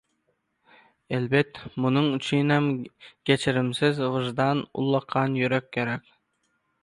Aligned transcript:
Elbet, 1.17 1.59
munuň 1.83 2.07
üçinem 2.15 2.71
geçirimsiz 3.31 4.01
wyjdan, 4.07 4.63
ullakan 4.85 5.39
ýürek 5.43 5.69
gerek. 5.81 6.11